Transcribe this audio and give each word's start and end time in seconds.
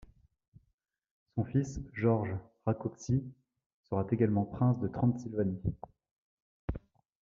Son 1.35 1.45
fils 1.45 1.79
Georges 1.93 2.35
Rákóczi 2.65 3.23
sera 3.83 4.03
également 4.09 4.45
prince 4.45 4.79
de 4.79 4.87
Transylvanie. 4.87 5.61